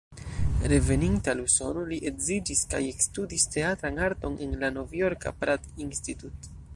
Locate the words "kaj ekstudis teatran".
2.73-4.03